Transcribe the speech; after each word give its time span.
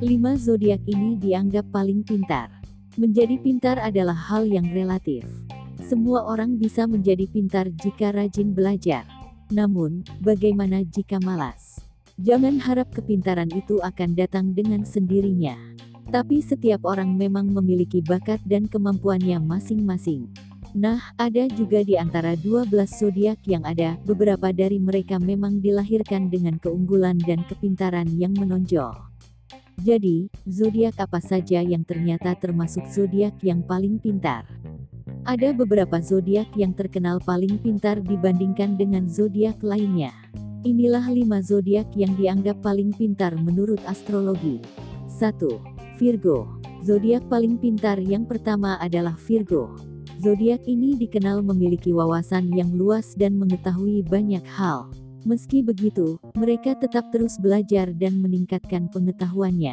Lima 0.00 0.32
zodiak 0.32 0.80
ini 0.88 1.20
dianggap 1.20 1.68
paling 1.68 2.00
pintar. 2.00 2.48
Menjadi 2.96 3.36
pintar 3.36 3.76
adalah 3.76 4.16
hal 4.16 4.48
yang 4.48 4.64
relatif. 4.72 5.28
Semua 5.84 6.24
orang 6.24 6.56
bisa 6.56 6.88
menjadi 6.88 7.28
pintar 7.28 7.68
jika 7.68 8.08
rajin 8.12 8.56
belajar. 8.56 9.04
Namun, 9.52 10.00
bagaimana 10.24 10.80
jika 10.88 11.20
malas? 11.20 11.84
Jangan 12.16 12.60
harap 12.64 12.92
kepintaran 12.96 13.52
itu 13.52 13.76
akan 13.80 14.16
datang 14.16 14.56
dengan 14.56 14.84
sendirinya. 14.88 15.56
Tapi 16.08 16.40
setiap 16.40 16.84
orang 16.88 17.16
memang 17.16 17.48
memiliki 17.52 18.00
bakat 18.00 18.40
dan 18.48 18.66
kemampuannya 18.66 19.36
masing-masing. 19.36 20.49
Nah, 20.70 21.02
ada 21.18 21.50
juga 21.50 21.82
di 21.82 21.98
antara 21.98 22.38
12 22.38 22.70
zodiak 22.86 23.42
yang 23.42 23.66
ada, 23.66 23.98
beberapa 24.06 24.54
dari 24.54 24.78
mereka 24.78 25.18
memang 25.18 25.58
dilahirkan 25.58 26.30
dengan 26.30 26.62
keunggulan 26.62 27.18
dan 27.26 27.42
kepintaran 27.50 28.06
yang 28.14 28.30
menonjol. 28.38 28.94
Jadi, 29.82 30.30
zodiak 30.46 30.94
apa 31.02 31.18
saja 31.18 31.58
yang 31.58 31.82
ternyata 31.82 32.38
termasuk 32.38 32.86
zodiak 32.86 33.34
yang 33.42 33.66
paling 33.66 33.98
pintar? 33.98 34.46
Ada 35.26 35.50
beberapa 35.50 35.98
zodiak 35.98 36.54
yang 36.54 36.70
terkenal 36.70 37.18
paling 37.18 37.58
pintar 37.58 37.98
dibandingkan 37.98 38.78
dengan 38.78 39.10
zodiak 39.10 39.58
lainnya. 39.66 40.14
Inilah 40.62 41.08
lima 41.10 41.42
zodiak 41.42 41.90
yang 41.98 42.14
dianggap 42.14 42.62
paling 42.62 42.94
pintar 42.94 43.34
menurut 43.34 43.80
astrologi. 43.90 44.62
1. 45.08 45.34
Virgo. 45.98 46.60
Zodiak 46.86 47.26
paling 47.26 47.58
pintar 47.58 47.98
yang 47.98 48.22
pertama 48.22 48.78
adalah 48.78 49.16
Virgo. 49.16 49.89
Zodiak 50.20 50.68
ini 50.68 51.00
dikenal 51.00 51.40
memiliki 51.40 51.96
wawasan 51.96 52.52
yang 52.52 52.76
luas 52.76 53.16
dan 53.16 53.40
mengetahui 53.40 54.04
banyak 54.04 54.44
hal. 54.44 54.92
Meski 55.24 55.64
begitu, 55.64 56.20
mereka 56.36 56.76
tetap 56.76 57.08
terus 57.08 57.40
belajar 57.40 57.88
dan 57.96 58.20
meningkatkan 58.20 58.92
pengetahuannya. 58.92 59.72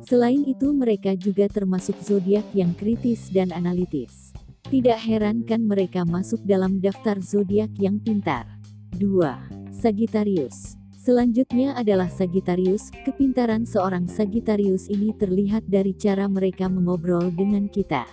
Selain 0.00 0.48
itu, 0.48 0.72
mereka 0.72 1.12
juga 1.12 1.44
termasuk 1.44 2.00
zodiak 2.00 2.48
yang 2.56 2.72
kritis 2.72 3.28
dan 3.36 3.52
analitis. 3.52 4.32
Tidak 4.64 4.96
heran 4.96 5.44
kan 5.44 5.60
mereka 5.60 6.08
masuk 6.08 6.40
dalam 6.48 6.80
daftar 6.80 7.20
zodiak 7.20 7.76
yang 7.76 8.00
pintar. 8.00 8.48
2. 8.96 9.76
Sagittarius. 9.76 10.80
Selanjutnya 10.96 11.76
adalah 11.76 12.08
Sagittarius. 12.08 12.88
Kepintaran 13.04 13.68
seorang 13.68 14.08
Sagittarius 14.08 14.88
ini 14.88 15.12
terlihat 15.12 15.68
dari 15.68 15.92
cara 15.92 16.32
mereka 16.32 16.72
mengobrol 16.72 17.28
dengan 17.28 17.68
kita. 17.68 18.08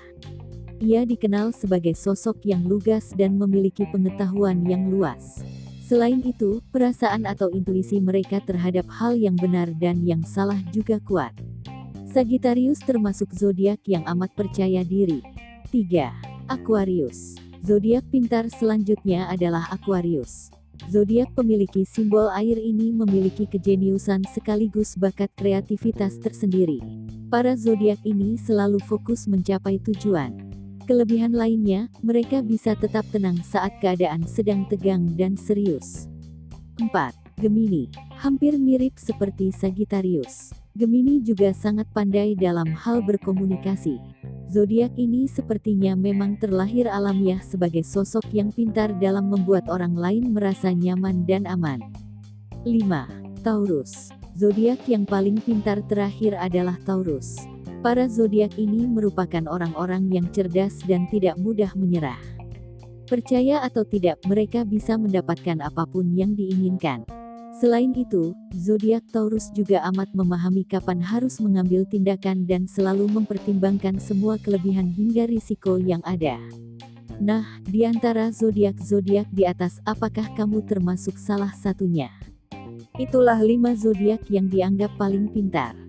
Ia 0.79 1.03
dikenal 1.03 1.51
sebagai 1.51 1.91
sosok 1.91 2.47
yang 2.47 2.63
lugas 2.63 3.11
dan 3.11 3.35
memiliki 3.35 3.83
pengetahuan 3.91 4.63
yang 4.63 4.87
luas. 4.87 5.43
Selain 5.83 6.23
itu, 6.23 6.63
perasaan 6.71 7.27
atau 7.27 7.51
intuisi 7.51 7.99
mereka 7.99 8.39
terhadap 8.39 8.87
hal 8.87 9.19
yang 9.19 9.35
benar 9.35 9.67
dan 9.75 10.07
yang 10.07 10.23
salah 10.23 10.55
juga 10.71 11.03
kuat. 11.03 11.35
Sagittarius 12.07 12.79
termasuk 12.79 13.35
zodiak 13.35 13.83
yang 13.91 14.07
amat 14.07 14.31
percaya 14.39 14.87
diri. 14.87 15.19
3. 15.67 16.47
Aquarius. 16.47 17.35
Zodiak 17.59 18.07
pintar 18.07 18.47
selanjutnya 18.47 19.27
adalah 19.27 19.67
Aquarius. 19.75 20.47
Zodiak 20.87 21.35
pemiliki 21.35 21.83
simbol 21.83 22.31
air 22.31 22.55
ini 22.55 22.95
memiliki 22.95 23.43
kejeniusan 23.51 24.23
sekaligus 24.31 24.95
bakat 24.95 25.27
kreativitas 25.35 26.15
tersendiri. 26.23 26.79
Para 27.27 27.53
zodiak 27.59 27.99
ini 28.07 28.39
selalu 28.39 28.79
fokus 28.87 29.27
mencapai 29.27 29.77
tujuan. 29.83 30.48
Kelebihan 30.89 31.37
lainnya, 31.37 31.85
mereka 32.01 32.41
bisa 32.41 32.73
tetap 32.73 33.05
tenang 33.13 33.37
saat 33.45 33.77
keadaan 33.77 34.25
sedang 34.25 34.65
tegang 34.65 35.05
dan 35.13 35.37
serius. 35.37 36.09
4. 36.81 36.89
Gemini. 37.37 37.93
Hampir 38.17 38.57
mirip 38.57 38.97
seperti 38.97 39.53
Sagittarius. 39.53 40.49
Gemini 40.73 41.21
juga 41.21 41.53
sangat 41.53 41.85
pandai 41.93 42.33
dalam 42.33 42.73
hal 42.73 43.05
berkomunikasi. 43.05 44.01
Zodiak 44.49 44.97
ini 44.97 45.29
sepertinya 45.29 45.93
memang 45.93 46.41
terlahir 46.41 46.89
alamiah 46.89 47.45
sebagai 47.45 47.85
sosok 47.85 48.25
yang 48.33 48.49
pintar 48.49 48.89
dalam 48.97 49.29
membuat 49.29 49.69
orang 49.69 49.93
lain 49.93 50.33
merasa 50.33 50.73
nyaman 50.73 51.21
dan 51.29 51.45
aman. 51.45 51.85
5. 52.65 53.45
Taurus. 53.45 54.09
Zodiak 54.33 54.81
yang 54.89 55.05
paling 55.05 55.37
pintar 55.37 55.85
terakhir 55.85 56.33
adalah 56.33 56.81
Taurus. 56.81 57.58
Para 57.79 58.11
zodiak 58.11 58.59
ini 58.59 58.83
merupakan 58.83 59.47
orang-orang 59.47 60.11
yang 60.11 60.27
cerdas 60.35 60.83
dan 60.83 61.07
tidak 61.07 61.39
mudah 61.39 61.71
menyerah. 61.79 62.19
Percaya 63.07 63.63
atau 63.63 63.87
tidak, 63.87 64.19
mereka 64.27 64.67
bisa 64.67 64.99
mendapatkan 64.99 65.63
apa 65.63 65.87
pun 65.87 66.11
yang 66.11 66.35
diinginkan. 66.35 67.07
Selain 67.55 67.95
itu, 67.95 68.35
zodiak 68.51 69.07
Taurus 69.15 69.47
juga 69.55 69.79
amat 69.95 70.11
memahami 70.11 70.67
kapan 70.67 70.99
harus 70.99 71.39
mengambil 71.39 71.87
tindakan 71.87 72.43
dan 72.43 72.67
selalu 72.67 73.07
mempertimbangkan 73.15 73.95
semua 73.95 74.35
kelebihan 74.43 74.91
hingga 74.91 75.31
risiko 75.31 75.79
yang 75.79 76.03
ada. 76.03 76.35
Nah, 77.23 77.63
di 77.63 77.87
antara 77.87 78.27
zodiak-zodiak 78.27 79.31
di 79.31 79.47
atas, 79.47 79.79
apakah 79.87 80.27
kamu 80.35 80.67
termasuk 80.67 81.15
salah 81.15 81.55
satunya? 81.55 82.11
Itulah 82.99 83.39
5 83.39 83.71
zodiak 83.79 84.27
yang 84.27 84.51
dianggap 84.51 84.91
paling 84.99 85.31
pintar. 85.31 85.88